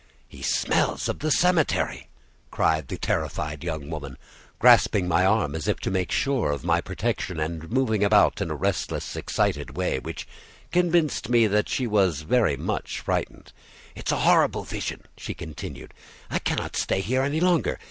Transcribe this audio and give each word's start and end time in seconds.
"He 0.27 0.41
smells 0.41 1.07
of 1.07 1.19
the 1.19 1.29
cemetery!" 1.29 2.07
cried 2.49 2.87
the 2.87 2.97
terrified 2.97 3.63
young 3.63 3.91
woman, 3.91 4.17
grasping 4.57 5.07
my 5.07 5.23
arm 5.27 5.53
as 5.53 5.67
if 5.67 5.79
to 5.81 5.91
make 5.91 6.11
sure 6.11 6.49
of 6.51 6.63
my 6.63 6.81
protection, 6.81 7.39
and 7.39 7.69
moving 7.71 8.03
about 8.03 8.41
in 8.41 8.49
a 8.49 8.55
restless, 8.55 9.15
excited 9.15 9.77
way, 9.77 9.99
which 9.99 10.27
convinced 10.71 11.29
me 11.29 11.45
that 11.45 11.69
she 11.69 11.85
was 11.85 12.21
very 12.21 12.57
much 12.57 12.99
frightened. 13.01 13.53
"It's 13.93 14.11
a 14.11 14.21
horrible 14.21 14.63
vision," 14.63 15.03
she 15.17 15.35
continued; 15.35 15.93
"I 16.31 16.39
cannot 16.39 16.75
stay 16.75 17.01
here 17.01 17.21
any 17.21 17.39
longer. 17.39 17.77